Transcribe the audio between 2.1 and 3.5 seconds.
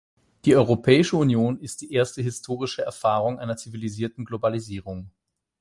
historische Erfahrung